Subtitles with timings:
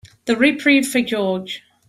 [0.25, 1.61] The reprieve for George.